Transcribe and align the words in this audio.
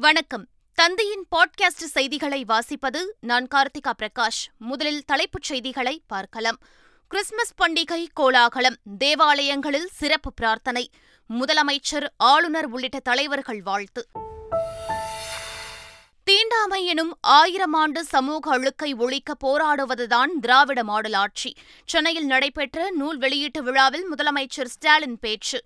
வணக்கம். 0.00 0.46
தந்தையின் 0.74 1.26
பாட்காஸ்ட் 1.36 1.84
செய்திகளை 1.86 2.44
வாசிப்பது 2.48 3.02
நான் 3.20 3.46
கார்த்திகா 3.54 3.92
பிரகாஷ். 4.02 4.46
முதலில் 4.58 5.04
தலைப்புச் 5.04 5.42
செய்திகளை 5.42 6.02
பார்க்கலாம். 6.06 6.58
கிறிஸ்துமஸ் 7.08 7.52
பண்டிகை 7.62 8.06
கோலாகலம் 8.12 8.76
தேவாலயங்களில் 8.98 9.88
சிறப்பு 9.92 10.32
பிரார்த்தனை. 10.32 10.90
முதலமைச்சர் 11.28 12.06
ஆளுநர் 12.16 12.66
உள்ளிட்ட 12.66 13.00
தலைவர்கள் 13.00 13.62
வாழ்த்து. 13.62 14.06
தீண்டாமை 16.24 16.86
எனும் 16.86 17.18
ஆயிரம் 17.20 17.72
ஆண்டு 17.72 18.04
சமூக 18.04 18.50
அழுக்கை 18.50 18.94
ஒழிக்க 18.94 19.34
போராடுவதுதான் 19.44 20.28
திராவிட 20.40 20.84
மாடல் 20.84 21.12
ஆட்சி. 21.12 21.54
சென்னையில் 21.86 22.26
நடைபெற்ற 22.26 22.90
நூல் 22.90 23.18
வெளியீட்டு 23.18 23.62
விழாவில் 23.62 24.14
முதலமைச்சர் 24.14 24.64
ஸ்டாலின் 24.64 25.18
பேச்சு. 25.18 25.64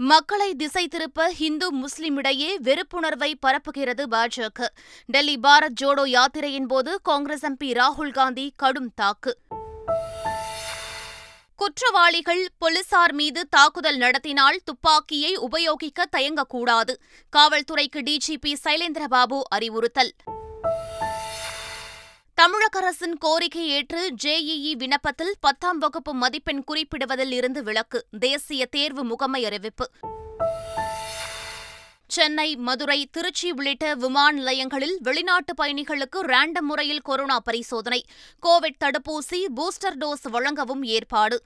மக்களை 0.00 0.54
திசை 0.54 0.88
திருப்ப 0.88 1.32
இந்து 1.38 1.72
முஸ்லிம் 1.72 2.16
இடையே 2.16 2.58
வெறுப்புணர்வை 2.58 3.34
பரப்புகிறது 3.46 4.06
பாஜக. 4.10 4.66
டெல்லி 5.06 5.38
பாரத் 5.38 5.74
ஜோடோ 5.80 6.06
யாத்திரையின் 6.06 6.66
போது 6.66 7.00
காங்கிரஸ் 7.02 7.46
எம்பி 7.46 7.64
ராகுல் 7.64 8.12
காந்தி 8.12 8.52
கடும் 8.56 8.94
தாக்கு. 8.94 9.38
குற்றவாளிகள் 11.56 12.48
போலீசார் 12.58 13.12
மீது 13.12 13.48
தாக்குதல் 13.48 13.96
நடத்தினால் 13.96 14.60
துப்பாக்கியை 14.64 15.36
உபயோகிக்க 15.36 16.08
தயங்கக்கூடாது. 16.16 16.94
காவல்துறைக்கு 17.36 17.96
டிஜிபி 17.96 18.54
சைலேந்திரபாபு 18.64 19.40
அறிவுறுத்தல். 19.48 20.12
தமிழக 22.38 22.78
அரசின் 22.78 23.18
கோரிக்கை 23.18 23.68
ஏற்று 23.68 24.14
ஜேஇஇ 24.22 24.72
விண்ணப்பத்தில் 24.72 25.34
பத்தாம் 25.40 25.78
வகுப்பு 25.78 26.14
மதிப்பெண் 26.14 26.64
குறிப்பிடுவதில் 26.66 27.32
இருந்து 27.32 27.62
விலக்கு 27.62 28.06
தேசிய 28.18 28.66
தேர்வு 28.66 29.04
முகமை 29.04 29.44
அறிவிப்பு. 29.44 29.90
சென்னை 32.06 32.56
மதுரை 32.56 33.08
திருச்சி 33.12 33.50
உள்ளிட்ட 33.50 33.94
விமான 33.94 34.36
நிலையங்களில் 34.36 34.98
வெளிநாட்டு 35.00 35.54
பயணிகளுக்கு 35.62 36.22
ரேண்டம் 36.22 36.60
முறையில் 36.60 37.00
கொரோனா 37.00 37.40
பரிசோதனை 37.40 38.04
கோவிட் 38.46 38.84
தடுப்பூசி 38.84 39.44
பூஸ்டர் 39.56 39.96
டோஸ் 40.00 40.30
வழங்கவும் 40.30 40.82
ஏற்பாடு. 40.82 41.42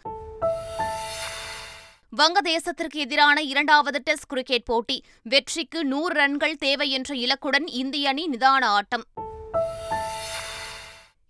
வங்கதேசத்திற்கு 2.17 2.95
எதிரான 2.95 3.43
இரண்டாவது 3.43 4.01
டெஸ்ட் 4.05 4.27
கிரிக்கெட் 4.27 4.65
போட்டி 4.65 5.05
வெற்றிக்கு 5.23 5.85
நூறு 5.85 6.15
ரன்கள் 6.15 6.57
தேவை 6.57 6.91
என்ற 6.91 7.15
இலக்குடன் 7.15 7.67
இந்திய 7.67 8.09
அணி 8.09 8.29
நிதான 8.29 8.65
ஆட்டம். 8.65 9.05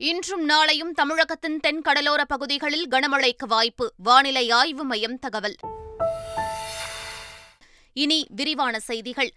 இன்றும் 0.03 0.49
நாளையும் 0.49 0.91
தமிழகத்தின் 0.95 1.61
தென் 1.61 1.83
கடலோர 1.83 2.25
பகுதிகளில் 2.25 2.89
கனமழைக்கு 2.89 3.47
வாய்ப்பு. 3.49 3.93
வானிலை 3.97 4.51
ஆய்வு 4.51 4.85
மையம் 4.85 5.19
தகவல். 5.19 5.55
இனி 7.93 8.27
விரிவான 8.31 8.81
செய்திகள். 8.81 9.33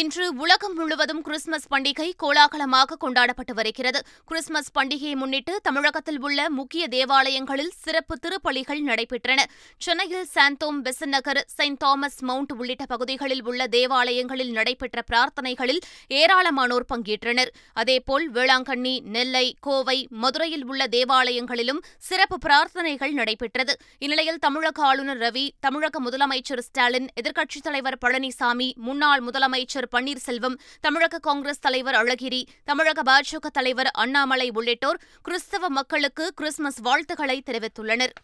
இன்று 0.00 0.36
உலகம் 0.36 0.74
முழுவதும் 0.74 1.22
கிறிஸ்துமஸ் 1.22 1.66
பண்டிகை 1.70 2.12
கோலாகலமாக 2.22 2.96
கொண்டாடப்பட்டு 2.96 3.54
வருகிறது. 3.54 4.02
கிறிஸ்துமஸ் 4.26 4.70
பண்டிகையை 4.78 5.14
முன்னிட்டு 5.14 5.60
தமிழகத்தில் 5.62 6.20
உள்ள 6.20 6.50
முக்கிய 6.50 6.88
தேவாலயங்களில் 6.88 7.70
சிறப்பு 7.76 8.18
திருப்பலிகள் 8.18 8.82
நடைபெற்றன. 8.82 9.40
சென்னையில் 9.78 10.26
Santhome 10.34 10.78
Besant 10.84 11.06
Nagar 11.06 11.44
Saint 11.46 11.78
Thomas 11.78 12.22
Mount 12.22 12.52
உள்ளிட்ட 12.52 12.86
பகுதிகளில் 12.86 13.44
உள்ள 13.44 13.66
தேவாலயங்களில் 13.66 14.50
நடைபெற்ற 14.50 15.02
பிரார்த்தனைகளில் 15.12 15.80
ஏராளமானோர் 16.08 16.88
பங்கேற்றனர். 16.94 17.52
அதேபோல் 17.72 18.32
வேளாங்கண்ணி 18.32 19.00
நெல்லை 19.00 19.56
கோவை 19.60 20.06
மதுரையில் 20.10 20.66
உள்ள 20.66 20.86
தேவாலயங்களிலும் 20.86 21.82
சிறப்பு 21.98 22.38
பிரார்த்தனைகள் 22.46 23.12
நடைபெற்றது. 23.12 23.76
இந்நிலையில் 23.98 24.38
தமிழக 24.38 24.82
ஆளுநர் 24.82 25.18
ரவி 25.18 25.50
தமிழக 25.60 26.02
முதலமைச்சர் 26.02 26.58
ஸ்டாலின் 26.58 27.08
எதிர்க்கட்சித் 27.20 27.62
தலைவர் 27.62 27.98
பழனிசாமி 28.04 28.74
முன்னாள் 28.74 29.22
முதலமைச்சர் 29.22 29.82
அமைச்சர் 29.84 29.94
பன்னீர்செல்வம் 29.94 30.58
தமிழக 30.80 31.18
காங்கிரஸ் 31.18 31.60
தலைவர் 31.60 31.94
அழகிரி 31.94 32.42
தமிழக 32.64 33.02
பாஜக 33.10 33.46
தலைவர் 33.52 33.90
அண்ணாமலை 33.92 34.50
உள்ளிட்டோர் 34.54 35.00
கிறிஸ்தவ 35.22 35.68
மக்களுக்கு 35.68 36.32
கிறிஸ்துமஸ் 36.34 36.80
வாழ்த்துக்களை 36.80 37.42
தெரிவித்துள்ளனர். 37.50 38.14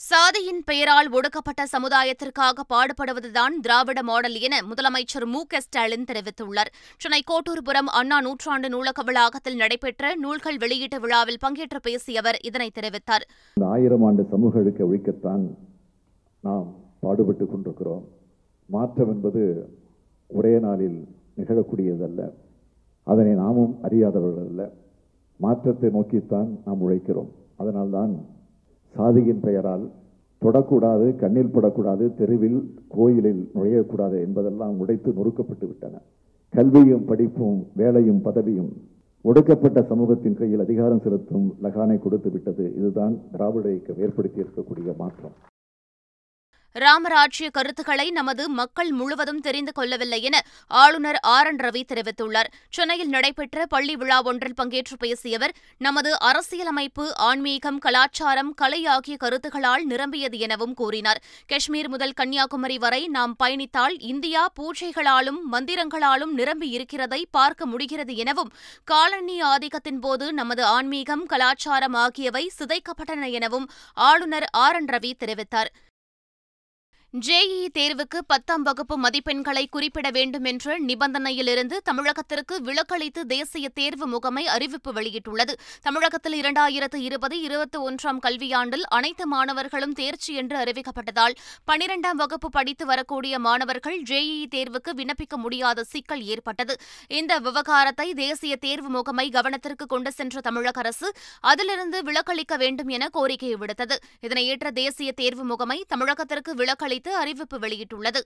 சாதியின் 0.00 0.60
பெயரால் 0.64 1.08
ஒடுக்கப்பட்ட 1.10 1.62
சமுதாயத்திற்காக 1.66 2.64
பாடுபடுவதுதான் 2.72 3.54
திராவிட 3.62 4.02
மாடல் 4.02 4.36
என 4.46 4.60
முதலமைச்சர் 4.70 5.26
மு 5.26 5.40
க 5.46 5.60
ஸ்டாலின் 5.60 6.06
தெரிவித்துள்ளார். 6.10 6.70
சென்னை 6.98 7.22
கோட்டூர்புரம் 7.30 7.90
அண்ணா 8.00 8.18
நூற்றாண்டு 8.20 8.68
நூலக 8.68 9.02
வளாகத்தில் 9.02 9.60
நடைபெற்ற 9.62 10.14
நூல்கள் 10.14 10.56
வெளியீட்டு 10.56 11.00
விழாவில் 11.00 11.42
பங்கேற்று 11.46 11.80
பேசிய 11.82 12.20
அவர் 12.20 12.38
இதனை 12.50 12.70
தெரிவித்தார். 12.74 13.26
ஆயிரம் 13.74 14.04
ஆண்டு 14.04 14.24
சமூக 14.30 14.58
அழுக்க 14.58 14.84
ஒழிக்கத்தான் 14.84 15.44
நாம் 16.46 16.68
பாடுபட்டுக் 17.00 17.50
கொண்டிருக்கிறோம். 17.50 18.04
மாற்றம் 18.66 19.10
என்பது 19.14 19.42
ஒரே 20.28 20.58
நாளில் 20.58 20.98
நிகழக்கூடியதல்ல. 21.36 22.30
அதனை 23.02 23.32
நாமும் 23.32 23.76
அறியாதவர்கள் 23.82 24.48
அல்ல 24.48 24.72
மாற்றத்தை 25.36 25.90
நோக்கித்தான் 25.90 26.58
நாம் 26.64 26.82
உழைக்கிறோம். 26.88 27.30
அதனால்தான் 27.56 28.12
சாதியின் 28.94 29.40
பெயரால் 29.40 29.90
தொடக்கூடாது 30.42 31.16
கண்ணில் 31.16 31.54
படக்கூடாது 31.54 32.14
தெருவில் 32.14 32.74
கோயிலில் 32.88 33.50
நுழையக்கூடாது 33.54 34.16
என்பதெல்லாம் 34.26 34.78
உடைத்து 34.78 35.10
நொறுக்கப்பட்டு 35.10 35.66
விட்டன. 35.66 35.94
கல்வியும் 36.50 37.04
படிப்பும் 37.04 37.66
வேலையும் 37.76 38.22
பதவியும் 38.24 38.70
ஒடுக்கப்பட்ட 39.22 39.82
சமூகத்தின் 39.82 40.36
கையில் 40.36 40.60
அதிகாரம் 40.60 41.00
செலுத்தும் 41.00 41.54
லகானை 41.62 41.98
கொடுத்து 41.98 42.30
விட்டது. 42.30 42.74
இதுதான் 42.76 43.18
திராவிட 43.32 43.68
இயக்கம் 43.68 43.98
ஏற்படுத்தி 43.98 44.42
இருக்கக்கூடிய 44.42 44.96
மாற்றம். 44.96 45.32
ராமராஜ்ய 46.78 47.50
கருத்துக்களை 47.50 48.10
நமது 48.10 48.48
மக்கள் 48.48 48.90
முழுவதும் 48.90 49.40
தெரிந்து 49.40 49.72
கொள்ளவில்லை 49.72 50.20
என 50.22 50.36
ஆளுநர் 50.66 51.18
ஆர் 51.36 51.46
என் 51.46 51.56
ரவி 51.56 51.82
தெரிவித்துள்ளார். 51.92 52.50
சென்னையில் 52.70 53.08
நடைபெற்ற 53.08 53.66
பள்ளி 53.66 53.96
விழா 53.96 54.18
ஒன்றில் 54.22 54.58
பங்கேற்று 54.60 54.96
பேசிய 54.98 55.36
அவர் 55.36 55.54
நமது 55.78 56.10
அரசியலமைப்பு 56.20 57.04
ஆன்மீகம் 57.16 57.78
கலாச்சாரம் 57.78 58.52
கலை 58.54 58.80
ஆகிய 58.86 59.16
கருத்துக்களால் 59.24 59.84
நிரம்பியது 59.84 60.38
எனவும் 60.38 60.74
கூறினார். 60.74 61.22
காஷ்மீர் 61.46 61.88
முதல் 61.88 62.12
கன்னியாகுமரி 62.12 62.78
வரை 62.78 63.02
நாம் 63.08 63.34
பயணித்தால் 63.42 63.96
இந்தியா 64.12 64.44
பூஜைகளாலும் 64.60 65.40
மந்திரங்களாலும் 65.52 66.32
நிரம்பி 66.32 66.68
இருக்கிறதை 66.68 67.26
பார்க்க 67.30 67.66
முடிகிறது 67.66 68.16
எனவும் 68.16 68.52
காலனி 68.84 69.38
ஆதிக்கத்தின் 69.42 70.00
போது 70.00 70.32
நமது 70.32 70.64
ஆன்மீகம் 70.64 71.26
கலாச்சாரம் 71.26 71.98
ஆகியவை 72.04 72.44
சிதைக்கப்பட்டன 72.58 73.30
எனவும் 73.30 73.68
ஆளுநர் 73.94 74.48
ஆர் 74.64 74.74
என் 74.74 74.90
ரவி 74.94 75.12
தெரிவித்தார். 75.24 75.70
ஜேஇ 77.16 77.68
தேர்வுக்கு 77.78 78.18
பத்தாம் 78.26 78.62
வகுப்பு 78.62 79.00
மதிப்பெண்களை 79.00 79.66
குறிப்பிட 79.70 80.10
வேண்டும் 80.10 80.44
என்ற 80.44 80.78
நிபந்தனையிலிருந்து 80.78 81.76
தமிழகத்திற்கு 81.84 82.54
விலக்களித்து 82.58 83.20
தேசிய 83.20 83.68
தேர்வு 83.68 84.06
முகமை 84.06 84.46
அறிவிப்பு 84.46 84.92
வெளியிட்டுள்ளது. 84.92 85.52
தமிழகத்தில் 85.82 86.40
இரண்டாயிரத்து 86.40 86.96
இருபது 86.96 87.40
இருபத்தி 87.40 87.78
ஒன்றாம் 87.78 88.18
கல்வியாண்டில் 88.26 88.84
அனைத்து 88.88 89.26
மாணவர்களும் 89.26 89.92
தேர்ச்சி 89.92 90.34
என்று 90.34 90.58
அறிவிக்கப்பட்டதால் 90.58 91.36
பனிரெண்டாம் 91.66 92.14
வகுப்பு 92.14 92.50
படித்து 92.50 92.86
வரக்கூடிய 92.86 93.38
மாணவர்கள் 93.38 94.02
ஜேஇ 94.02 94.46
தேர்வுக்கு 94.54 94.92
விண்ணப்பிக்க 94.96 95.36
முடியாத 95.36 95.84
சிக்கல் 95.84 96.22
ஏற்பட்டது. 96.22 96.76
இந்த 97.08 97.38
விவகாரத்தை 97.38 98.14
தேசிய 98.14 98.56
தேர்வு 98.56 98.88
முகமை 98.88 99.28
கவனத்திற்கு 99.30 99.86
கொண்டு 99.86 100.12
சென்ற 100.12 100.40
தமிழக 100.40 100.80
அரசு 100.80 101.12
அதிலிருந்து 101.40 102.02
விலக்களிக்க 102.02 102.56
வேண்டும் 102.56 102.88
என 102.88 103.08
கோரிக்கை 103.08 103.54
விடுத்தது. 103.54 103.96
இதனை 104.20 104.46
ஏற்ற 104.46 104.70
தேசிய 104.70 105.12
தேர்வு 105.12 105.44
முகமை 105.44 105.84
தமிழகத்திற்கு 105.96 106.54
விலக்களி 106.54 106.96
குறித்து 106.98 107.20
அறிவிப்பு 107.20 107.58
வெளியிட்டுள்ளது. 107.58 108.20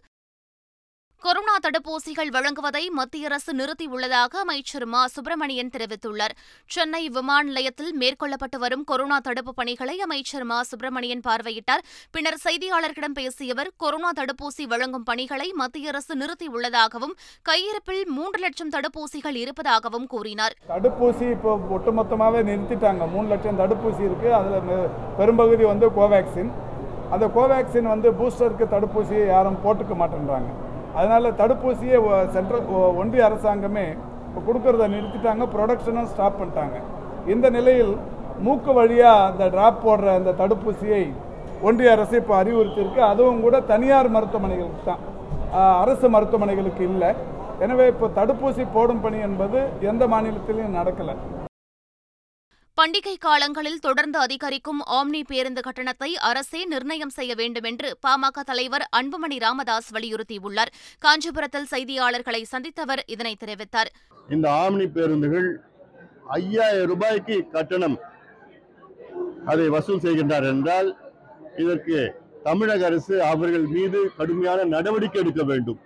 கொரோனா 1.21 1.57
தடுப்பூசிகள் 1.57 2.31
வழங்குவதை 2.37 2.89
மத்திய 2.91 3.25
அரசு 3.25 3.53
நிறுத்தியுள்ளதாக 3.55 4.39
அமைச்சர் 4.45 4.85
மா. 4.85 5.07
சுப்பிரமணியன் 5.07 5.69
தெரிவித்துள்ளார். 5.69 6.35
சென்னை 6.67 7.09
விமான 7.09 7.43
நிலையத்தில் 7.43 7.93
மேற்கொள்ளப்பட்டு 8.01 8.59
வரும் 8.59 8.85
கொரோனா 8.85 9.19
தடுப்பு 9.19 9.55
பணிகளை 9.55 10.01
அமைச்சர் 10.01 10.45
மா. 10.45 10.63
சுப்பிரமணியன் 10.63 11.21
பார்வையிட்டார். 11.27 11.85
பின்னர் 12.11 12.41
செய்தியாளர்களிடம் 12.45 13.15
பேசிய 13.15 13.53
அவர் 13.53 13.71
கொரோனா 13.77 14.11
தடுப்பூசி 14.17 14.65
வழங்கும் 14.65 15.03
பணிகளை 15.03 15.53
மத்திய 15.53 15.89
அரசு 15.89 16.17
நிறுத்தியுள்ளதாகவும் 16.17 17.15
கையிருப்பில் 17.43 18.09
மூன்று 18.09 18.39
லட்சம் 18.39 18.71
தடுப்பூசிகள் 18.71 19.35
இருப்பதாகவும் 19.35 20.07
கூறினார். 20.07 20.57
தடுப்பூசி 20.69 21.31
இப்போ 21.31 21.57
ஒட்டுமொத்தமாகவே 21.71 22.43
நிறுத்திட்டாங்க. 22.51 23.11
மூணு 23.11 23.29
லட்சம் 23.29 23.59
தடுப்பூசி 23.59 24.05
இருக்கு. 24.09 24.35
அதில் 24.35 24.89
பெரும்பகுதி 25.19 25.65
வந்து 25.65 25.89
கோவேக்சின். 25.91 26.71
அந்த 27.15 27.27
கோவேக்சின் 27.37 27.93
வந்து 27.95 28.09
பூஸ்டருக்கு 28.19 28.67
தடுப்பூசியை 28.75 29.25
யாரும் 29.35 29.59
போட்டுக்க 29.65 29.95
மாட்டேன்றாங்க. 30.03 30.51
அதனால் 30.99 31.37
தடுப்பூசியை 31.41 31.99
சென்ட்ரல் 32.37 32.65
ஒன்றிய 33.01 33.27
அரசாங்கமே 33.29 33.87
இப்போ 34.29 34.41
கொடுக்கறத 34.49 34.87
நிறுத்திட்டாங்க 34.95 35.45
ப்ரொடக்ஷனும் 35.55 36.11
ஸ்டாப் 36.13 36.39
பண்ணிட்டாங்க. 36.41 36.77
இந்த 37.33 37.47
நிலையில் 37.57 37.93
மூக்கு 38.47 38.73
வழியாக 38.79 39.27
அந்த 39.31 39.45
ட்ராப் 39.55 39.83
போடுற 39.85 40.15
அந்த 40.21 40.31
தடுப்பூசியை 40.41 41.03
ஒன்றிய 41.69 41.91
அரசு 41.97 42.15
இப்போ 42.23 42.35
அறிவுறுத்தியிருக்கு. 42.43 43.03
அதுவும் 43.13 43.43
கூட 43.47 43.57
தனியார் 43.73 44.15
மருத்துவமனைகளுக்கு 44.17 44.83
தான். 44.91 45.03
அரசு 45.83 46.07
மருத்துவமனைகளுக்கு 46.15 46.83
இல்லை. 46.91 47.11
எனவே 47.65 47.85
இப்போ 47.93 48.07
தடுப்பூசி 48.19 48.63
போடும் 48.77 49.03
பணி 49.05 49.19
என்பது 49.29 49.59
எந்த 49.91 50.07
மாநிலத்திலையும் 50.13 50.77
நடக்கலை. 50.81 51.15
பண்டிகை 52.79 53.15
காலங்களில் 53.25 53.83
தொடர்ந்து 53.87 54.19
அதிகரிக்கும் 54.19 54.79
ஆம்னி 54.99 55.21
பேருந்து 55.31 55.61
கட்டணத்தை 55.67 56.09
அரசே 56.29 56.61
நிர்ணயம் 56.71 57.13
செய்ய 57.17 57.33
வேண்டும் 57.41 57.67
என்று 57.71 57.89
பாமக 58.05 58.43
தலைவர் 58.51 58.85
அன்புமணி 58.99 59.37
ராமதாஸ் 59.45 59.91
வலியுறுத்தியுள்ளார். 59.97 60.71
காஞ்சிபுரத்தில் 61.05 61.69
செய்தியாளர்களை 61.75 62.43
சந்தித்தவர் 62.53 63.03
இதனை 63.15 63.35
தெரிவித்தார். 63.43 63.91
இந்த 64.37 64.47
ஆம்னி 64.63 64.87
பேருந்துகள் 64.97 65.49
ஐயாயிரம் 66.39 66.91
ரூபாய்க்கு 66.93 67.39
கட்டணம் 67.57 67.97
அதை 69.53 69.69
வசூல் 69.77 70.05
செய்கின்றார் 70.07 70.49
என்றால் 70.55 70.91
இதற்கு 71.65 71.99
தமிழக 72.49 72.85
அரசு 72.91 73.15
அவர்கள் 73.33 73.67
மீது 73.77 74.01
கடுமையான 74.19 74.61
நடவடிக்கை 74.75 75.21
எடுக்க 75.23 75.43
வேண்டும். 75.53 75.81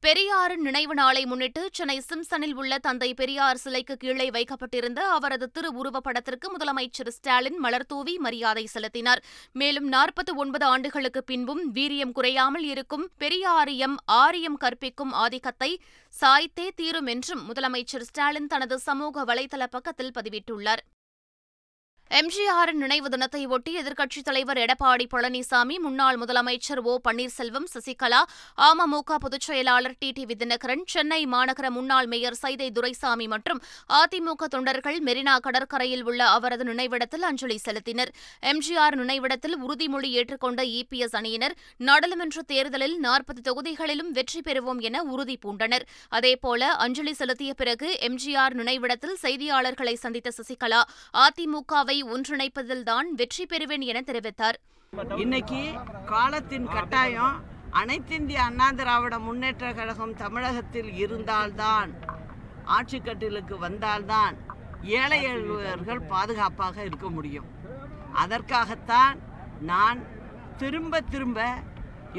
பெரியாரின் 0.00 0.60
நினைவு 0.60 0.94
நாளை 0.94 1.26
முன்னிட்டு 1.26 1.68
சென்னை 1.72 2.02
சிம்சனில் 2.08 2.54
உள்ள 2.54 2.78
தந்தை 2.78 3.14
பெரியார் 3.14 3.56
சிலைக்கு 3.56 3.96
கீழே 3.96 4.30
வைக்கப்பட்டிருந்த 4.30 5.00
அவரது 5.08 5.50
திருவுருவப் 5.54 6.04
படத்திற்கு 6.04 6.48
முதலமைச்சர் 6.56 7.08
ஸ்டாலின் 7.08 7.58
மலர்தூவி 7.64 8.14
மரியாதை 8.16 8.66
செலுத்தினார். 8.66 9.22
மேலும் 9.52 9.92
நாற்பத்தி 9.92 10.34
ஒன்பது 10.34 10.64
ஆண்டுகளுக்கு 10.64 11.24
பின்பும் 11.24 11.74
வீரியம் 11.74 12.12
குறையாமல் 12.12 12.62
இருக்கும் 12.62 13.10
பெரியாரியம் 13.20 13.96
ஆரியம் 14.04 14.56
கற்பிக்கும் 14.56 15.12
ஆதிக்கத்தை 15.12 15.80
சாய்த்தே 16.20 16.68
தீரும் 16.74 17.06
என்றும் 17.06 17.42
முதலமைச்சர் 17.50 18.06
ஸ்டாலின் 18.10 18.46
தனது 18.46 18.78
சமூக 18.78 19.24
வலைதள 19.24 19.66
பக்கத்தில் 19.70 20.14
பதிவிட்டுள்ளார். 20.20 20.84
எம்ஜிஆரின் 22.10 22.80
நினைவு 22.82 23.08
தினத்தை 23.08 23.46
ஒட்டி 23.46 23.72
எதிர்க்கட்சித் 23.78 24.24
தலைவர் 24.24 24.58
எடப்பாடி 24.64 25.06
பழனிசாமி 25.12 25.76
முன்னாள் 25.78 26.18
முதலமைச்சர் 26.18 26.80
ஓ 26.90 26.92
பன்னீர்செல்வம் 27.08 27.66
சசிகலா 27.72 28.20
அமமுக 28.58 29.16
பொதுச் 29.24 29.40
செயலாளர் 29.40 29.96
டி 29.98 30.12
டி 30.12 30.24
தினகரன் 30.42 30.84
சென்னை 30.84 31.26
மாநகர 31.26 31.70
முன்னாள் 31.70 32.06
மேயர் 32.06 32.36
சைதை 32.42 32.68
துரைசாமி 32.70 33.26
மற்றும் 33.26 33.60
அதிமுக 34.00 34.48
தொண்டர்கள் 34.54 34.98
மெரினா 35.00 35.34
கடற்கரையில் 35.40 36.04
உள்ள 36.04 36.28
அவரது 36.28 36.64
நினைவிடத்தில் 36.64 37.22
அஞ்சலி 37.22 37.58
செலுத்தினர். 37.64 38.12
எம்ஜிஆர் 38.52 38.96
நினைவிடத்தில் 39.02 39.56
உறுதிமொழி 39.62 40.10
ஏற்றுக்கொண்ட 40.20 40.62
இபிஎஸ் 40.78 41.16
அணியினர் 41.16 41.56
நாடாளுமன்ற 41.76 42.42
தேர்தலில் 42.42 42.96
நாற்பது 42.98 43.42
தொகுதிகளிலும் 43.48 44.14
வெற்றி 44.20 44.40
பெறுவோம் 44.40 44.80
என 44.80 45.02
உறுதி 45.02 45.38
பூண்டனர். 45.46 45.86
அதேபோல 46.08 46.70
அஞ்சலி 46.86 47.14
செலுத்திய 47.14 47.54
பிறகு 47.54 47.90
எம்ஜிஆர் 48.10 48.54
நினைவிடத்தில் 48.54 49.18
செய்தியாளர்களை 49.22 49.96
சந்தித்த 50.06 50.32
சசிகலா 50.38 50.82
அதிமுகவை 51.26 51.94
ஒன்றிணைப்பதில்தான் 52.04 53.08
வெற்றி 53.20 53.46
பெறுவேன் 53.50 53.84
என 53.90 54.02
தெரிவித்தார். 54.06 54.58
இன்னைக்கு 55.16 55.60
காலத்தின் 56.06 56.66
கட்டாயம் 56.66 57.36
அனைத்திந்திய 57.80 58.40
அண்ணா 58.48 58.66
திராவிட 58.70 59.18
முன்னேற்ற 59.18 59.72
கழகம் 59.72 60.14
தமிழகத்தில் 60.14 60.90
இருந்தால்தான் 61.04 61.90
ஆட்சி 62.76 62.98
கட்டிலுக்கு 63.00 63.58
வந்தால்தான் 63.58 64.36
ஏழை 65.00 65.22
எழுவர்கள் 65.32 66.02
பாதுகாப்பாக 66.12 66.76
இருக்க 66.82 67.08
முடியும். 67.10 67.48
அதற்காகத்தான் 68.22 69.16
நான் 69.70 70.00
திரும்ப 70.62 71.00
திரும்ப 71.00 71.40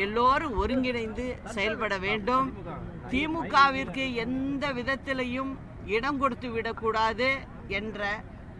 எல்லோரும் 0.05 0.55
ஒருங்கிணைந்து 0.57 1.25
செயல்பட 1.55 1.97
வேண்டும். 1.97 2.47
திமுகவிற்கு 3.11 4.05
எந்த 4.23 4.73
விதத்திலையும் 4.79 5.51
இடம் 5.95 6.17
கொடுத்து 6.17 6.49
விடக்கூடாது 6.49 7.29
என்ற 7.79 8.01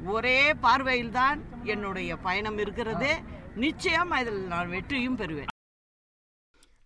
ஒரே 0.06 0.54
பார்வையில்தான் 0.54 1.40
என்னுடைய 1.64 2.16
பயணம் 2.16 2.58
இருக்கிறது. 2.58 3.20
நிச்சயம் 3.56 4.12
அதில் 4.12 4.48
நான் 4.48 4.70
வெற்றியும் 4.70 5.18
பெறுவேன். 5.18 5.57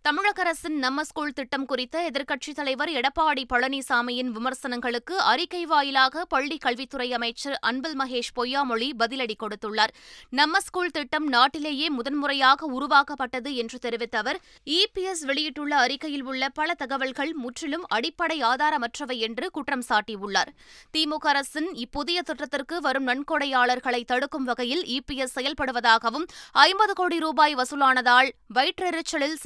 தமிழக 0.06 0.42
அரசின் 0.42 0.78
நம்ம 0.78 1.04
ஸ்கூல் 1.04 1.34
திட்டம் 1.38 1.66
குறித்த 1.66 1.96
எதிர்க்கட்சித் 2.10 2.56
தலைவர் 2.56 2.90
எடப்பாடி 2.90 3.44
பழனிசாமியின் 3.52 4.30
விமர்சனங்களுக்கு 4.36 5.20
அறிக்கை 5.32 5.66
வாயிலாக 5.66 6.24
பள்ளி 6.26 6.58
கல்வித்துறை 6.58 7.08
அமைச்சர் 7.14 7.58
அன்பில் 7.60 7.98
மகேஷ் 8.00 8.32
பொய்யாமொழி 8.36 8.88
பதிலடி 9.02 9.36
கொடுத்துள்ளார். 9.44 9.92
நம்ம 10.30 10.60
ஸ்கூல் 10.60 10.90
திட்டம் 10.92 11.28
நாட்டிலேயே 11.28 11.90
முதன்முறையாக 11.90 12.66
உருவாக்கப்பட்டது 12.78 13.56
என்று 13.56 13.80
தெரிவித்த 13.80 14.18
அவர் 14.18 14.40
இபிஎஸ் 14.78 15.24
வெளியிட்டுள்ள 15.26 15.76
அறிக்கையில் 15.76 16.24
உள்ள 16.24 16.50
பல 16.50 16.74
தகவல்கள் 16.74 17.34
முற்றிலும் 17.34 17.86
அடிப்படை 17.88 18.40
ஆதாரமற்றவை 18.42 19.20
என்று 19.20 19.52
குற்றம் 19.52 19.86
சாட்டியுள்ளார். 19.90 20.52
திமுக 20.98 21.32
அரசின் 21.34 21.70
இப்புதிய 21.86 22.22
திட்டத்திற்கு 22.22 22.82
வரும் 22.82 23.08
நன்கொடையாளர்களை 23.08 24.02
தடுக்கும் 24.06 24.44
வகையில் 24.44 24.84
இபிஎஸ் 24.98 25.38
செயல்படுவதாகவும் 25.38 26.28
ஐம்பது 26.68 26.94
கோடி 26.94 27.20
ரூபாய் 27.20 27.56
வசூலானதால் 27.56 28.32
வயிற்றெரிச்சலில் 28.56 29.40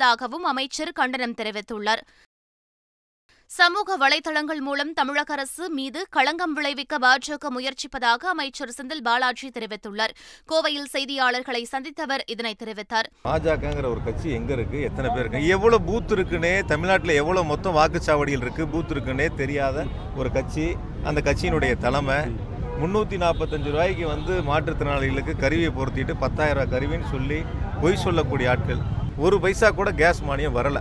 செயல்படுவதாகவும் 0.00 0.48
அமைச்சர் 0.52 0.92
கண்டனம் 0.92 1.34
தெரிவித்துள்ளார். 1.34 2.02
சமூக 3.50 3.96
வலைதளங்கள் 3.98 4.60
மூலம் 4.66 4.92
தமிழக 4.92 5.32
அரசு 5.32 5.70
மீது 5.70 6.06
களங்கம் 6.10 6.52
விளைவிக்க 6.52 6.98
பாஜக 6.98 7.50
முயற்சிப்பதாக 7.56 8.22
அமைச்சர் 8.32 8.72
செந்தில் 8.76 9.02
பாலாஜி 9.02 9.48
தெரிவித்துள்ளார். 9.48 10.12
கோவையில் 10.52 10.90
செய்தியாளர்களை 10.92 11.62
சந்தித்தவர் 11.72 12.22
இதனை 12.26 12.54
தெரிவித்தார். 12.62 13.08
பாஜகங்கிற 13.24 13.86
ஒரு 13.90 14.02
கட்சி 14.04 14.30
எங்க 14.30 14.52
இருக்கு? 14.52 14.80
எத்தனை 14.80 15.10
பேர் 15.10 15.24
இருக்கு? 15.24 15.46
எவ்வளவு 15.46 15.84
பூத் 15.88 16.14
இருக்குன்னே 16.16 16.64
தமிழ்நாட்டில் 16.64 17.18
எவ்வளவு 17.22 17.46
மொத்தம் 17.46 17.76
வாக்குச்சாவடியில் 17.76 18.44
இருக்கு 18.46 18.66
பூத் 18.66 18.94
இருக்குன்னே 18.94 19.34
தெரியாத 19.34 19.86
ஒரு 20.16 20.32
கட்சி. 20.32 20.76
அந்த 21.04 21.20
கட்சியினுடைய 21.24 21.74
தலைமை 21.86 22.18
முந்நூற்றி 22.80 23.16
நாற்பத்தஞ்சு 23.22 23.70
ரூபாய்க்கு 23.70 24.06
வந்து 24.06 24.34
மாற்றுத்திறனாளிகளுக்கு 24.50 25.32
கருவியை 25.38 25.70
பொருத்திட்டு 25.70 26.14
பத்தாயிரம் 26.18 26.62
ரூபாய் 26.62 26.72
கருவின்னு 26.74 27.10
சொல்லி 27.10 27.40
பொய் 27.82 28.02
சொல்லக்கூடிய 28.06 28.50
ஆட்கள். 28.50 28.82
ஒரு 29.24 29.40
பைசா 29.40 29.70
கூட 29.70 29.90
கேஸ் 29.92 30.20
மானியம் 30.28 30.56
வரல. 30.58 30.78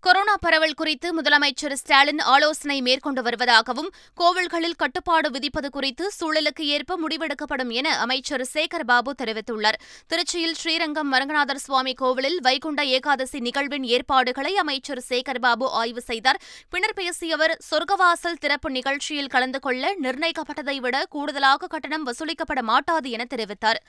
கொரோனா 0.00 0.34
பரவல் 0.40 0.74
குறித்து 0.74 1.08
முதலமைச்சர் 1.20 1.72
ஸ்டாலின் 1.72 2.18
ஆலோசனை 2.18 2.82
மேற்கொண்டு 2.82 3.22
வருவதாகவும் 3.22 3.88
கோவில்களில் 4.20 4.76
கட்டுப்பாடு 4.76 5.30
விதிப்பது 5.30 5.68
குறித்து 5.70 6.10
சூழலுக்கு 6.18 6.60
ஏற்ப 6.60 6.98
முடிவெடுக்கப்படும் 7.02 7.70
என 7.70 7.98
அமைச்சர் 7.98 8.44
சேகர் 8.54 8.86
பாபு 8.86 9.14
தெரிவித்துள்ளார். 9.22 9.78
திருச்சியில் 10.08 10.56
ஸ்ரீரங்கம் 10.60 11.12
மரங்கநாதர் 11.12 11.64
சுவாமி 11.66 11.94
கோவிலில் 11.94 12.38
வைகுண்ட 12.40 12.84
ஏகாதசி 12.84 13.40
நிகழ்வின் 13.40 13.84
ஏற்பாடுகளை 13.84 14.56
அமைச்சர் 14.56 15.04
சேகர் 15.08 15.40
பாபு 15.40 15.68
ஆய்வு 15.70 16.00
செய்தார். 16.00 16.40
பின்னர் 16.70 16.94
பேசிய 16.94 17.34
அவர் 17.34 17.58
சொர்க்கவாசல் 17.70 18.40
திறப்பு 18.40 18.70
நிகழ்ச்சியில் 18.70 19.32
கலந்து 19.36 19.60
கொள்ள 19.60 19.94
நிர்ணயிக்கப்பட்டதை 20.02 20.76
விட 20.76 21.04
கூடுதலாக 21.10 21.66
கட்டணம் 21.66 22.06
வசூலிக்கப்பட 22.06 22.62
மாட்டாது 22.62 23.10
என 23.10 23.26
தெரிவித்தார். 23.34 23.80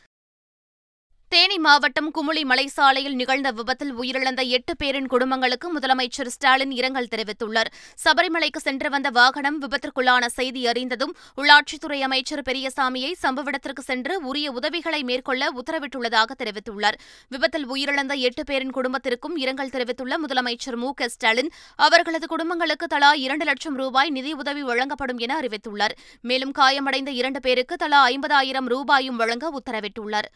தேனி 1.30 1.58
மாவட்டம் 1.58 2.12
குமுளி 2.14 2.42
மலைசாலையில் 2.44 3.16
நிகழ்ந்த 3.16 3.52
விபத்தில் 3.52 3.94
உயிரிழந்த 3.96 4.42
எட்டு 4.48 4.76
பேரின் 4.78 5.08
குடும்பங்களுக்கு 5.08 5.80
முதலமைச்சர் 5.80 6.28
ஸ்டாலின் 6.28 6.72
இரங்கல் 6.72 7.10
தெரிவித்துள்ளார். 7.16 7.70
சபரிமலைக்கு 8.04 8.58
சென்று 8.58 8.90
வந்த 8.90 9.10
வாகனம் 9.10 9.62
விபத்திற்குள்ளான 9.62 10.26
செய்தி 10.26 10.68
அறிந்ததும் 10.68 11.16
உள்ளாட்சித்துறை 11.38 12.00
அமைச்சர் 12.00 12.42
பெரியசாமியை 12.42 13.12
சம்பவ 13.24 13.46
இடத்திற்கு 13.46 13.82
சென்று 13.82 14.22
உரிய 14.22 14.52
உதவிகளை 14.52 15.04
மேற்கொள்ள 15.04 15.52
உத்தரவிட்டுள்ளதாக 15.52 16.32
தெரிவித்துள்ளார். 16.44 17.00
விபத்தில் 17.28 17.68
உயிரிழந்த 17.70 18.14
எட்டு 18.14 18.44
பேரின் 18.44 18.72
குடும்பத்திற்கும் 18.72 19.36
இரங்கல் 19.36 19.70
தெரிவித்துள்ள 19.70 20.18
முதலமைச்சர் 20.18 20.76
மு 20.76 20.94
க 20.94 21.10
ஸ்டாலின் 21.10 21.54
அவர்களது 21.76 22.28
குடும்பங்களுக்கு 22.28 22.88
தலா 22.88 23.14
இரண்டு 23.14 23.46
லட்சம் 23.46 23.76
ரூபாய் 23.76 24.10
நிதியுதவி 24.10 24.62
வழங்கப்படும் 24.62 25.18
என 25.18 25.40
அறிவித்துள்ளார். 25.40 25.98
மேலும் 26.22 26.52
காயமடைந்த 26.52 27.12
இரண்டு 27.12 27.40
பேருக்கு 27.40 27.76
தலா 27.76 28.08
ஐம்பதாயிரம் 28.08 28.66
ரூபாயும் 28.66 29.16
வழங்க 29.16 29.52
உத்தரவிட்டுள்ளார். 29.60 30.30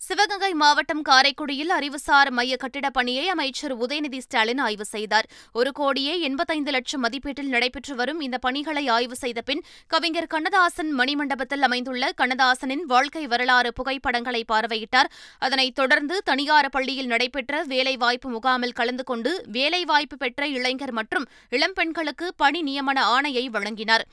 சிவகங்கை 0.00 0.54
மாவட்டம் 0.54 1.02
காரைக்குடியில் 1.02 1.68
அறிவுசார் 1.68 2.30
மைய 2.30 2.56
கட்டிடப் 2.56 2.92
பணியை 2.92 3.28
அமைச்சர் 3.28 3.78
உதயநிதி 3.78 4.18
ஸ்டாலின் 4.18 4.58
ஆய்வு 4.58 4.84
செய்தார். 4.84 5.26
ஒரு 5.52 5.72
கோடியே 5.72 6.20
எண்பத்தைந்து 6.20 6.70
லட்சம் 6.70 7.04
மதிப்பீட்டில் 7.04 7.48
நடைபெற்று 7.48 7.94
வரும் 7.94 8.20
இந்த 8.20 8.38
பணிகளை 8.38 8.88
ஆய்வு 8.88 9.16
செய்த 9.16 9.42
பின் 9.42 9.64
கவிஞர் 9.86 10.26
கண்ணதாசன் 10.26 10.98
மணிமண்டபத்தில் 10.98 11.60
அமைந்துள்ள 11.60 12.12
கண்ணதாசனின் 12.16 12.84
வாழ்க்கை 12.86 13.26
வரலாறு 13.26 13.72
புகைப்படங்களை 13.72 14.44
பார்வையிட்டார். 14.52 15.10
அதனைத் 15.38 15.74
தொடர்ந்து 15.74 16.22
தனியார் 16.24 16.70
பள்ளியில் 16.70 17.06
நடைபெற்ற 17.06 17.62
வேலைவாய்ப்பு 17.62 18.30
முகாமில் 18.30 18.72
கலந்து 18.72 19.04
கொண்டு 19.04 19.44
வேலைவாய்ப்பு 19.46 20.16
பெற்ற 20.16 20.48
இளைஞர் 20.48 20.92
மற்றும் 20.92 21.28
இளம்பெண்களுக்கு 21.50 22.28
பணி 22.36 22.62
நியமன 22.62 23.00
ஆணையை 23.16 23.46
வழங்கினார். 23.46 24.06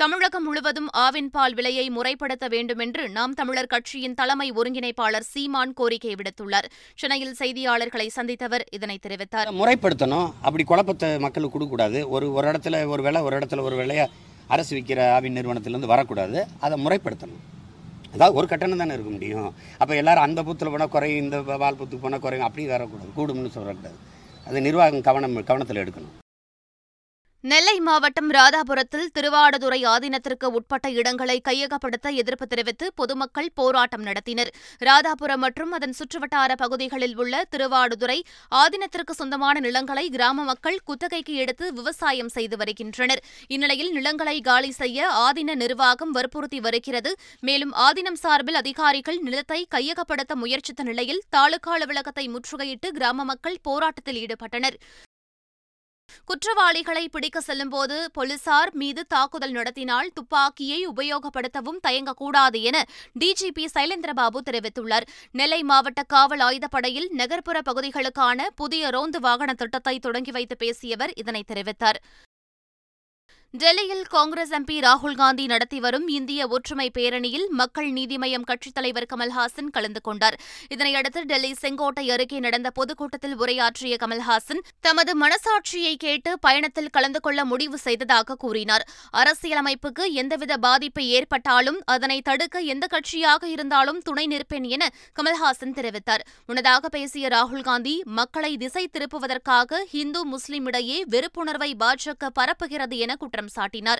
தமிழகம் 0.00 0.44
முழுவதும் 0.48 0.86
ஆவின் 1.02 1.28
பால் 1.32 1.54
விலையை 1.56 1.84
முறைப்படுத்த 1.94 2.44
வேண்டுமென்று 2.52 3.02
நாம் 3.16 3.32
தமிழர் 3.38 3.68
கட்சியின் 3.72 4.14
தலைமை 4.20 4.46
ஒருங்கிணைப்பாளர் 4.58 5.26
சீமான் 5.32 5.74
கோரிக்கை 5.78 6.12
விடுத்துள்ளார். 6.20 6.68
சென்னையில் 7.00 7.34
செய்தியாளர்களை 7.40 8.06
சந்தித்தவர் 8.16 8.64
இதனை 8.76 8.96
தெரிவித்தார். 9.06 9.50
முறைப்படுத்தணும். 9.58 10.28
அப்படி 10.46 10.64
குழப்பத்தை 10.70 11.08
மக்களுக்கு 11.24 11.54
கொடுக்கக்கூடாது. 11.56 11.98
ஒரு 12.14 12.28
ஒரு 12.36 12.48
இடத்துல 12.52 12.80
ஒரு 12.92 13.04
விலை 13.06 13.22
ஒரு 13.26 13.36
இடத்துல 13.40 13.66
ஒரு 13.68 13.78
விலையை 13.80 14.06
அரசு 14.56 14.72
விற்கிற 14.76 15.02
ஆவின் 15.16 15.36
நிறுவனத்திலேருந்து 15.38 15.92
வரக்கூடாது. 15.92 16.38
அதை 16.66 16.78
முறைப்படுத்தணும். 16.86 17.42
அதாவது 18.14 18.38
ஒரு 18.40 18.48
கட்டணம் 18.52 18.82
தானே 18.84 18.96
இருக்க 18.98 19.12
முடியும். 19.16 19.50
அப்போ 19.80 19.92
எல்லாரும் 20.02 20.26
அந்த 20.28 20.42
புத்தில் 20.48 20.72
போனால் 20.76 20.92
குறையும் 20.96 21.22
இந்த 21.24 21.58
பால் 21.64 21.78
புத்துக்கு 21.82 22.06
போனால் 22.06 22.24
குறையும் 22.26 22.48
அப்படி 22.48 22.66
வரக்கூடாது. 22.74 23.12
கூடும்னு 23.18 23.54
சொல்லக்கூடாது 23.58 24.00
அது 24.48 24.66
நிர்வாகம் 24.68 25.06
கவனம் 25.10 25.38
கவனத்தில் 25.52 25.84
எடுக்கணும். 25.84 26.16
நெல்லை 27.44 27.80
மாவட்டம் 27.80 28.30
ராதாபுரத்தில் 28.30 29.06
திருவாடுதுறை 29.14 29.78
ஆதீனத்திற்கு 29.92 30.44
உட்பட்ட 30.44 30.90
இடங்களை 30.90 31.36
கையகப்படுத்த 31.48 32.10
எதிர்ப்பு 32.12 32.46
தெரிவித்து 32.46 32.86
பொதுமக்கள் 32.94 33.48
போராட்டம் 33.54 34.04
நடத்தினர். 34.08 34.50
ராதாபுரம் 34.88 35.42
மற்றும் 35.44 35.72
அதன் 35.72 35.96
சுற்றுவட்டார 35.98 36.50
பகுதிகளில் 36.54 37.16
உள்ள 37.16 37.42
திருவாடுதுறை 37.50 38.18
ஆதீனத்திற்கு 38.62 39.14
சொந்தமான 39.20 39.60
நிலங்களை 39.60 40.04
கிராம 40.08 40.44
மக்கள் 40.44 40.78
குத்தகைக்கு 40.84 41.34
எடுத்து 41.34 41.72
விவசாயம் 41.72 42.32
செய்து 42.36 42.56
வருகின்றனர். 42.56 43.22
இந்நிலையில் 43.46 43.92
நிலங்களை 43.92 44.40
காலி 44.40 44.72
செய்ய 44.82 45.08
ஆதீன 45.26 45.54
நிர்வாகம் 45.54 46.10
வற்புறுத்தி 46.10 46.60
வருகிறது. 46.60 47.12
மேலும் 47.40 47.72
ஆதீனம் 47.88 48.22
சார்பில் 48.24 48.54
அதிகாரிகள் 48.54 49.20
நிலத்தை 49.28 49.66
கையகப்படுத்த 49.76 50.34
முயற்சித்த 50.34 50.82
நிலையில் 50.82 51.22
தாலுகா 51.36 51.72
அலுவலகத்தை 51.78 52.26
முற்றுகையிட்டு 52.36 52.90
கிராம 52.98 53.24
மக்கள் 53.24 53.62
போராட்டத்தில் 53.62 54.20
ஈடுபட்டனர். 54.24 54.78
குற்றவாளிகளை 56.24 57.08
பிடிக்க 57.08 57.40
செல்லும்போது 57.40 58.10
போலீசார் 58.12 58.74
மீது 58.74 59.06
தாக்குதல் 59.06 59.50
நடத்தினால் 59.50 60.10
துப்பாக்கியை 60.14 60.86
உபயோகப்படுத்தவும் 60.86 61.80
தயங்கக்கூடாது 61.88 62.60
என 62.62 62.84
டிஜிபி 63.18 63.66
சைலேந்திரபாபு 63.74 64.40
தெரிவித்துள்ளார். 64.50 65.06
நெல்லை 65.32 65.62
மாவட்ட 65.62 66.02
காவல் 66.02 66.40
ஆயுதப்படையில் 66.40 67.08
நகர்ப்புற 67.10 67.60
பகுதிகளுக்கான 67.60 68.46
புதிய 68.54 68.90
ரோந்து 68.90 69.20
வாகன 69.20 69.54
திட்டத்தை 69.54 69.98
தொடங்கி 69.98 70.30
வைத்து 70.30 70.56
பேசியவர் 70.56 71.12
இதனை 71.14 71.44
தெரிவித்தார். 71.48 72.00
டெல்லியில் 73.54 74.02
காங்கிரஸ் 74.08 74.52
எம்பி 74.52 74.74
ராகுல் 74.80 75.14
காந்தி 75.14 75.46
நடத்தி 75.46 75.80
வரும் 75.80 76.08
இந்திய 76.08 76.46
ஒற்றுமை 76.48 76.90
பேரணியில் 76.98 77.46
மக்கள் 77.48 77.88
நீதி 77.90 78.16
மய்யம் 78.16 78.44
கட்சித் 78.44 78.74
தலைவர் 78.74 79.06
கமல்ஹாசன் 79.12 79.70
கலந்து 79.70 80.00
கொண்டார். 80.00 80.36
இதனையடுத்து 80.74 81.20
டெல்லி 81.22 81.54
செங்கோட்டை 81.54 82.10
அருகே 82.10 82.38
நடந்த 82.38 82.70
பொதுக்கூட்டத்தில் 82.70 83.34
உரையாற்றிய 83.36 83.96
கமல்ஹாசன் 84.00 84.60
தமது 84.80 85.14
மனசாட்சியை 85.22 85.94
கேட்டு 85.96 86.38
பயணத்தில் 86.38 86.90
கலந்து 86.90 87.20
கொள்ள 87.20 87.44
முடிவு 87.44 87.78
செய்ததாக 87.78 88.34
கூறினார். 88.34 88.88
அரசியலமைப்புக்கு 89.12 90.12
எந்தவித 90.12 90.56
பாதிப்பு 90.56 91.04
ஏற்பட்டாலும் 91.06 91.80
அதனை 91.84 92.20
தடுக்க 92.20 92.60
எந்த 92.60 92.86
கட்சியாக 92.86 93.44
இருந்தாலும் 93.44 94.00
துணை 94.00 94.26
நிற்பேன் 94.26 94.68
என 94.68 94.90
கமல்ஹாசன் 95.18 95.76
தெரிவித்தார். 95.80 96.24
முன்னதாக 96.46 96.88
பேசிய 96.88 97.28
ராகுல் 97.28 97.62
காந்தி 97.62 98.02
மக்களை 98.04 98.56
திசை 98.56 98.90
திருப்புவதற்காக 98.92 99.82
இந்து 99.90 100.26
முஸ்லிம் 100.26 100.66
இடையே 100.66 101.04
வெறுப்புணர்வை 101.10 101.72
பாஜக 101.84 102.32
பரப்புகிறது 102.40 102.96
என 102.96 103.16
குற்றம் 103.16 103.39
சாட்டினார். 103.46 103.98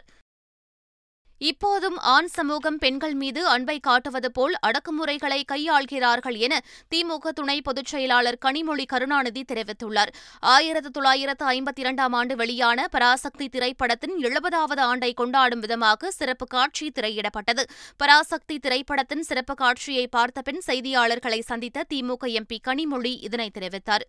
இப்போதும் 1.38 1.97
ஆண் 1.97 2.26
சமூகம் 2.26 2.78
பெண்கள் 2.78 3.14
மீது 3.14 3.47
அன்பை 3.47 3.80
காட்டுவது 3.80 4.32
போல் 4.32 4.54
அடக்குமுறைகளை 4.66 5.42
கையாள்கிறார்கள் 5.52 6.37
என 6.37 6.61
திமுக 6.94 7.28
துணை 7.28 7.62
பொதுச் 7.62 7.87
செயலாளர் 7.87 8.38
கனிமொழி 8.44 8.85
கருணாநிதி 8.87 9.44
தெரிவித்துள்ளார். 9.52 10.09
ஆயிரத்து 10.40 10.90
தொள்ளாயிரத்து 10.90 11.47
ஐம்பத்தி 11.47 11.78
இரண்டாம் 11.78 12.12
ஆண்டு 12.12 12.37
வெளியான 12.37 12.88
பராசக்தி 12.88 13.49
திரைப்படத்தின் 13.49 14.18
எழுபதாவது 14.23 14.80
ஆண்டை 14.80 15.12
கொண்டாடும் 15.12 15.61
விதமாக 15.61 16.11
சிறப்பு 16.11 16.47
காட்சி 16.47 16.92
திரையிடப்பட்டது. 17.00 17.62
பராசக்தி 17.97 18.59
திரைப்படத்தின் 18.59 19.23
சிறப்பு 19.23 19.54
காட்சியை 19.54 20.09
பார்த்த 20.09 20.42
பின் 20.42 20.62
செய்தியாளர்களை 20.66 21.40
சந்தித்த 21.40 21.85
திமுக 21.94 22.26
எம்பி 22.26 22.59
கனிமொழி 22.68 23.16
இதனை 23.20 23.50
தெரிவித்தார். 23.59 24.02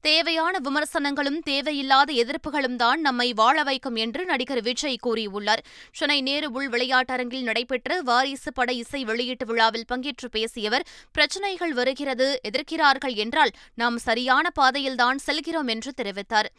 தேவையான 0.00 0.58
விமர்சனங்களும் 0.58 1.40
தேவையில்லாத 1.40 2.12
எதிர்ப்புகளும் 2.12 2.76
தான் 2.76 3.00
நம்மை 3.00 3.32
வாழ 3.32 3.62
வைக்கும் 3.62 3.96
என்று 3.96 4.24
நடிகர் 4.24 4.62
விஜய் 4.62 4.98
கூறியுள்ளார். 5.06 5.62
சென்னை 5.92 6.20
நேரு 6.20 6.50
உள் 6.50 6.68
விளையாட்டரங்கில் 6.68 7.42
நடைபெற்ற 7.42 8.00
வாரிசு 8.00 8.52
பட 8.52 8.72
இசை 8.72 9.04
வெளியீட்டு 9.04 9.46
விழாவில் 9.46 9.88
பங்கேற்று 9.92 10.30
பேசியவர் 10.30 10.86
பிரச்சினைகள் 11.12 11.72
வருகிறது 11.72 12.40
எதிர்க்கிறார்கள் 12.48 13.14
என்றால் 13.14 13.50
நாம் 13.74 13.98
சரியான 13.98 14.50
பாதையில்தான் 14.50 15.18
செல்கிறோம் 15.18 15.68
என்று 15.68 15.92
தெரிவித்தார். 16.02 16.50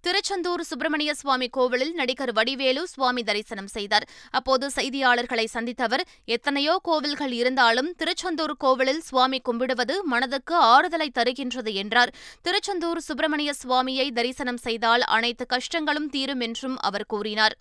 திருச்செந்தூர் 0.00 0.62
சுப்பிரமணிய 0.62 1.14
சுவாமி 1.14 1.48
கோவிலில் 1.48 1.94
நடிகர் 1.94 2.32
வடிவேலு 2.32 2.82
சுவாமி 2.86 3.22
தரிசனம் 3.22 3.66
செய்தார். 3.66 4.06
அப்போது 4.30 4.66
செய்தியாளர்களை 4.76 5.44
சந்தித்த 5.44 5.82
அவர் 5.84 6.04
எத்தனையோ 6.24 6.74
கோவில்கள் 6.82 7.32
இருந்தாலும் 7.32 7.90
திருச்செந்தூர் 7.96 8.56
கோவிலில் 8.56 9.00
சுவாமி 9.00 9.40
கும்பிடுவது 9.40 9.96
மனதுக்கு 10.04 10.56
ஆறுதலை 10.74 11.08
தருகின்றது 11.18 11.72
என்றார். 11.74 12.12
திருச்செந்தூர் 12.42 13.00
சுப்பிரமணிய 13.00 13.52
சுவாமியை 13.62 14.08
தரிசனம் 14.12 14.62
செய்தால் 14.66 15.00
அனைத்து 15.00 15.46
கஷ்டங்களும் 15.54 16.10
தீரும் 16.10 16.40
என்றும் 16.40 16.76
அவர் 16.76 17.06
கூறினார். 17.06 17.56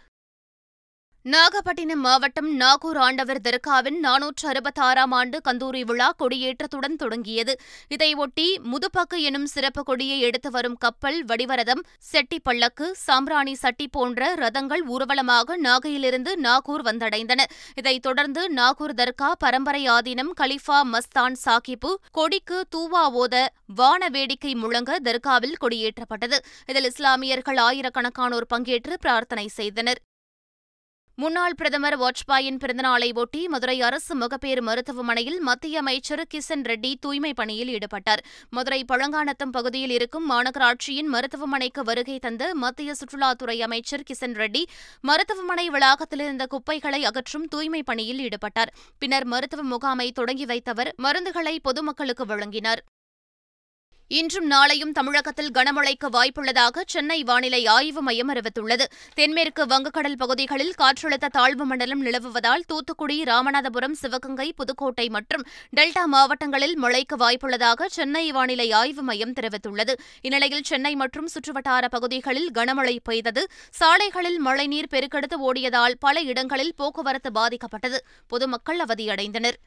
நாகப்பட்டினம் 1.33 1.99
மாவட்டம் 1.99 2.55
நாகூர் 2.55 2.97
ஆண்டவர் 2.97 3.39
தர்காவின் 3.41 3.97
நானூற்று 4.03 4.45
அறுபத்தாறாம் 4.49 5.09
ஆண்டு 5.09 5.41
கந்தூரி 5.47 5.81
விழா 5.81 6.13
கொடியேற்றத்துடன் 6.19 6.95
தொடங்கியது. 6.95 7.59
இதையொட்டி 7.89 8.45
முதுப்பக்கு 8.63 9.21
எனும் 9.21 9.45
சிறப்பு 9.45 9.83
கொடியை 9.83 10.19
எடுத்து 10.19 10.51
வரும் 10.51 10.77
கப்பல் 10.77 11.25
வடிவரதம் 11.25 11.85
செட்டி 11.99 12.41
பள்ளக்கு 12.49 12.91
சாம்ராணி 13.07 13.53
சட்டி 13.53 13.87
போன்ற 13.87 14.33
ரதங்கள் 14.35 14.83
ஊர்வலமாக 14.87 15.57
நாகையிலிருந்து 15.57 16.35
நாகூர் 16.35 16.81
வந்தடைந்தன. 16.81 17.43
இதைத் 17.75 18.01
தொடர்ந்து 18.01 18.49
நாகூர் 18.49 18.93
தர்கா 18.93 19.31
பரம்பரை 19.39 19.89
ஆதீனம் 19.89 20.33
கலிஃபா 20.41 20.81
மஸ்தான் 20.93 21.37
சாகிபு 21.45 21.93
கொடிக்கு 22.11 22.65
தூவா 22.69 23.13
ஓத 23.13 23.45
வான 23.65 24.09
வேடிக்கை 24.09 24.55
முழங்க 24.55 24.99
தர்காவில் 25.03 25.59
கொடியேற்றப்பட்டது. 25.61 26.39
இதில் 26.65 26.85
இஸ்லாமியர்கள் 26.85 27.57
ஆயிரக்கணக்கானோர் 27.57 28.51
பங்கேற்று 28.55 28.93
பிரார்த்தனை 28.99 29.47
செய்தனர். 29.47 30.01
முன்னாள் 31.21 31.55
பிரதமர் 31.55 31.95
வாஜ்பாயின் 32.01 32.57
பிறந்தநாளை 32.61 33.07
ஒட்டி 33.21 33.39
மதுரை 33.47 33.81
அரசு 33.81 34.15
மகப்பேறு 34.15 34.61
மருத்துவமனையில் 34.61 35.39
மத்திய 35.39 35.79
அமைச்சர் 35.79 36.21
கிஷன் 36.33 36.65
ரெட்டி 36.69 36.91
தூய்மை 36.99 37.33
பணியில் 37.33 37.71
ஈடுபட்டார். 37.75 38.21
மதுரை 38.49 38.85
பழங்கானத்தம் 38.91 39.53
பகுதியில் 39.55 39.89
இருக்கும் 39.89 40.31
மாநகராட்சியின் 40.31 41.09
மருத்துவமனைக்கு 41.13 41.83
வருகை 41.83 42.19
தந்த 42.19 42.53
மத்திய 42.53 42.93
சுற்றுலாத்துறை 42.99 43.57
அமைச்சர் 43.59 44.03
கிஷன் 44.09 44.37
ரெட்டி 44.41 44.63
மருத்துவமனை 45.01 45.69
வளாகத்தில் 45.69 46.19
இருந்த 46.19 46.45
குப்பைகளை 46.45 47.05
அகற்றும் 47.05 47.47
தூய்மை 47.47 47.83
பணியில் 47.83 48.21
ஈடுபட்டார். 48.27 48.73
பின்னர் 48.97 49.25
மருத்துவ 49.25 49.63
முகாமை 49.63 50.11
தொடங்கி 50.11 50.45
வைத்தவர் 50.45 50.91
மருந்துகளை 50.97 51.57
பொதுமக்களுக்கு 51.61 52.25
வழங்கினார். 52.25 52.83
இன்றும் 54.09 54.51
நாளையும் 54.51 54.91
தமிழகத்தில் 54.91 55.51
கனமழைக்கு 55.51 56.09
வாய்ப்புள்ளதாக 56.11 56.81
சென்னை 56.85 57.23
வானிலை 57.23 57.65
ஆய்வு 57.65 58.01
மையம் 58.01 58.29
அறிவித்துள்ளது. 58.29 58.85
தென்மேற்கு 59.15 59.65
வங்கக்கடல் 59.65 60.15
பகுதிகளில் 60.17 60.73
காற்றழுத்த 60.77 61.27
தாழ்வு 61.31 61.65
மண்டலம் 61.65 62.05
நிலவுவதால் 62.05 62.63
தூத்துக்குடி 62.67 63.23
ராமநாதபுரம் 63.23 63.91
சிவகங்கை 63.91 64.53
புதுக்கோட்டை 64.53 65.09
மற்றும் 65.09 65.45
டெல்டா 65.75 66.05
மாவட்டங்களில் 66.05 66.77
மழைக்கு 66.77 67.17
வாய்ப்புள்ளதாக 67.17 67.85
சென்னை 67.85 68.31
வானிலை 68.31 68.71
ஆய்வு 68.71 69.01
மையம் 69.01 69.33
தெரிவித்துள்ளது. 69.33 69.95
இந்நிலையில் 70.21 70.63
சென்னை 70.63 70.95
மற்றும் 70.95 71.27
சுற்றுவட்டார 71.27 71.87
பகுதிகளில் 71.87 72.51
கனமழை 72.51 72.97
பெய்தது. 73.03 73.47
சாலைகளில் 73.69 74.39
மழைநீர் 74.39 74.91
பெருக்கெடுத்து 74.91 75.39
ஓடியதால் 75.39 75.97
பல 75.99 76.21
இடங்களில் 76.21 76.75
போக்குவரத்து 76.75 77.31
பாதிக்கப்பட்டது. 77.31 77.97
பொதுமக்கள் 78.27 78.79
அவதியடைந்தனர். 78.79 79.59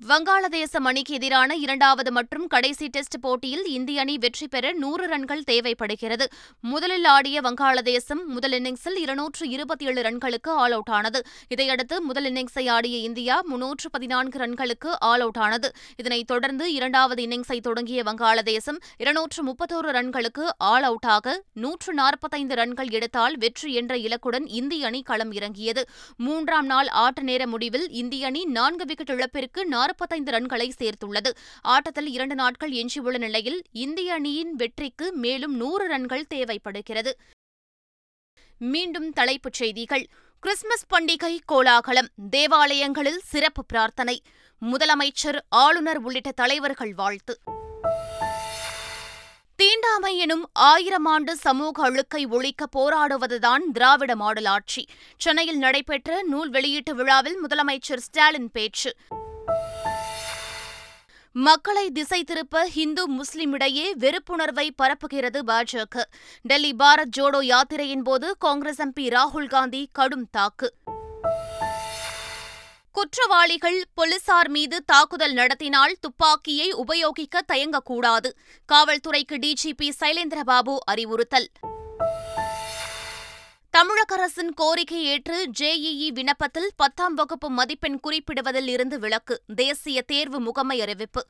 வங்காளதேச 0.00 0.76
அணிக்கு 0.82 1.14
எதிரான 1.14 1.54
இரண்டாவது 1.54 2.12
மற்றும் 2.12 2.46
கடைசி 2.46 2.86
டெஸ்ட் 2.88 3.20
போட்டியில் 3.20 3.64
இந்திய 3.64 4.00
அணி 4.00 4.18
வெற்றி 4.18 4.48
பெற 4.48 4.72
நூறு 4.72 5.06
ரன்கள் 5.06 5.42
தேவைப்படுகிறது. 5.42 6.28
முதலில் 6.60 7.04
ஆடிய 7.04 7.40
வங்காளதேசம் 7.40 8.24
முதல் 8.26 8.50
இன்னிங்ஸில் 8.50 8.96
இருநூற்று 8.96 9.48
இருபத்தி 9.48 9.84
ஏழு 9.84 10.02
ரன்களுக்கு 10.02 10.48
ஆல் 10.48 10.72
அவுட் 10.72 10.90
ஆனது. 10.90 11.22
இதையடுத்து 11.48 12.02
முதல் 12.02 12.32
இன்னிங்ஸை 12.32 12.70
ஆடிய 12.70 12.96
இந்தியா 12.98 13.42
முன்னூற்று 13.44 13.90
பதினான்கு 13.90 14.38
ரன்களுக்கு 14.38 14.90
ஆல் 14.98 15.20
அவுட் 15.20 15.36
ஆனது. 15.36 15.70
இதனைத் 15.96 16.26
தொடர்ந்து 16.26 16.72
இரண்டாவது 16.72 17.22
இன்னிங்ஸை 17.26 17.60
தொடங்கிய 17.60 18.02
வங்காளதேசம் 18.02 18.80
இருநூற்று 18.96 19.44
முப்பத்தோரு 19.46 19.92
ரன்களுக்கு 19.98 20.46
ஆல் 20.58 20.86
அவுட்டாக 20.90 21.36
நூற்று 21.54 21.94
நாற்பத்தைந்து 21.94 22.54
ரன்கள் 22.54 22.90
எடுத்தால் 22.90 23.38
வெற்றி 23.38 23.74
என்ற 23.74 23.94
இலக்குடன் 23.96 24.48
இந்திய 24.48 24.86
அணி 24.86 25.02
களம் 25.02 25.32
இறங்கியது. 25.32 25.84
மூன்றாம் 26.16 26.66
நாள் 26.66 26.88
ஆட்ட 26.88 27.22
நேர 27.22 27.46
முடிவில் 27.46 27.88
இந்திய 27.90 28.26
அணி 28.26 28.44
நான்கு 28.44 28.84
விக்கெட் 28.84 29.16
இழப்பிற்கு 29.16 29.66
நாற்பத்தைந்து 29.84 30.32
ரன்களை 30.32 30.70
சேர்த்துள்ளது. 30.78 31.30
ஆட்டத்தில் 31.62 32.08
இரண்டு 32.08 32.34
நாட்கள் 32.34 32.70
எஞ்சியுள்ள 32.70 33.18
நிலையில் 33.18 33.62
இந்திய 33.72 34.12
அணியின் 34.12 34.54
வெற்றிக்கு 34.54 35.12
மேலும் 35.12 35.56
நூறு 35.56 35.88
ரன்கள் 35.88 36.26
தேவைப்படுகிறது. 36.26 37.16
மீண்டும் 38.58 39.12
தலைப்புச் 39.12 39.52
செய்திகள். 39.52 40.06
கிறிஸ்துமஸ் 40.40 40.86
பண்டிகை 40.94 41.38
கோலாகலம் 41.44 42.08
தேவாலயங்களில் 42.30 43.20
சிறப்பு 43.24 43.64
பிரார்த்தனை. 43.64 44.22
முதலமைச்சர் 44.70 45.38
ஆளுநர் 45.48 45.98
உள்ளிட்ட 45.98 46.32
தலைவர்கள் 46.32 46.94
வாழ்த்து. 46.94 47.38
தீண்டாமை 49.56 50.18
எனும் 50.18 50.50
ஆயிரம் 50.52 51.04
ஆண்டு 51.04 51.36
சமூக 51.36 51.82
அழுக்கை 51.82 52.26
ஒழிக்க 52.26 52.66
போராடுவதுதான் 52.76 53.60
திராவிட 53.72 54.16
மாடல் 54.16 54.44
ஆட்சி. 54.44 54.86
சென்னையில் 55.18 55.58
நடைபெற்ற 55.58 56.22
நூல் 56.22 56.50
வெளியீட்டு 56.50 56.94
விழாவில் 56.94 57.46
முதலமைச்சர் 57.46 57.96
ஸ்டாலின் 57.96 58.50
பேச்சு. 58.50 58.96
மக்களை 61.36 61.90
திசை 61.90 62.24
திருப்ப 62.24 62.68
இந்து 62.74 63.08
முஸ்லிம் 63.08 63.52
இடையே 63.52 63.94
வெறுப்புணர்வை 63.94 64.70
பரப்புகிறது 64.82 65.42
பாஜக. 65.46 66.02
டெல்லி 66.42 66.74
பாரத் 66.78 67.10
ஜோடோ 67.16 67.42
யாத்திரையின் 67.42 68.02
போது 68.02 68.36
காங்கிரஸ் 68.38 68.82
எம்பி 68.82 69.00
ராகுல் 69.00 69.48
காந்தி 69.48 69.88
கடும் 69.92 70.30
தாக்கு. 70.30 70.74
குற்றவாளிகள் 72.92 73.84
போலீசார் 73.94 74.48
மீது 74.48 74.84
தாக்குதல் 74.84 75.32
நடத்தினால் 75.32 75.96
துப்பாக்கியை 76.00 76.72
உபயோகிக்க 76.72 77.44
தயங்கக்கூடாது. 77.52 78.30
காவல்துறைக்கு 78.72 79.32
டிஜிபி 79.32 79.90
சைலேந்திரபாபு 80.00 80.76
அறிவுறுத்தல். 80.84 81.48
தமிழக 83.74 84.14
அரசின் 84.14 84.54
கோரிக்கை 84.54 85.04
ஏற்று 85.04 85.50
ஜேஇஇ 85.58 86.08
விண்ணப்பத்தில் 86.08 86.70
பத்தாம் 86.76 87.14
வகுப்பு 87.14 87.50
மதிப்பெண் 87.50 88.00
குறிப்பிடுவதில் 88.02 88.68
இருந்து 88.68 88.98
விலக்கு 88.98 89.42
தேசிய 89.54 90.02
தேர்வு 90.02 90.40
முகமை 90.40 90.80
அறிவிப்பு. 90.80 91.26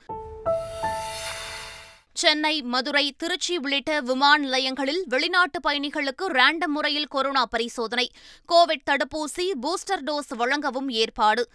சென்னை 2.13 2.63
மதுரை 2.63 3.15
திருச்சி 3.19 3.57
உள்ளிட்ட 3.57 4.01
விமான 4.01 4.43
நிலையங்களில் 4.43 5.05
வெளிநாட்டு 5.07 5.61
பயணிகளுக்கு 5.69 6.29
ரேண்டம் 6.29 6.67
முறையில் 6.67 7.07
கொரோனா 7.07 7.47
பரிசோதனை 7.47 8.11
கோவிட் 8.53 8.91
தடுப்பூசி 8.91 9.51
பூஸ்டர் 9.63 10.03
டோஸ் 10.05 10.37
வழங்கவும் 10.37 10.89
ஏற்பாடு. 10.89 11.49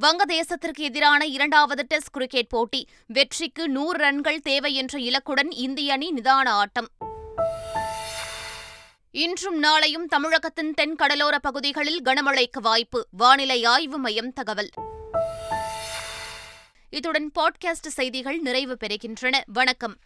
வங்கதேசத்திற்கு 0.00 0.78
எதிரான 0.78 1.26
இரண்டாவது 1.26 1.84
டெஸ்ட் 1.88 2.10
கிரிக்கெட் 2.10 2.48
போட்டி 2.48 2.88
வெற்றிக்கு 3.06 3.68
நூறு 3.68 3.98
ரன்கள் 3.98 4.40
தேவை 4.40 4.74
என்ற 4.74 4.98
இலக்குடன் 4.98 5.50
இந்திய 5.50 5.92
அணி 5.92 6.12
நிதான 6.12 6.48
ஆட்டம். 6.48 6.88
இன்றும் 9.16 9.62
நாளையும் 9.62 10.04
தமிழகத்தின் 10.08 10.74
தென் 10.74 10.94
கடலோர 10.94 11.38
பகுதிகளில் 11.38 12.02
கனமழைக்கு 12.02 12.60
வாய்ப்பு. 12.62 13.06
வானிலை 13.10 13.64
ஆய்வு 13.64 13.98
மையம் 13.98 14.32
தகவல். 14.32 14.68
இத்துடன் 16.90 17.30
பாட்காஸ்ட் 17.34 17.86
செய்திகள் 17.86 18.38
நிறைவு 18.38 18.76
பெறுகின்றன. 18.80 19.40
வணக்கம். 19.46 19.96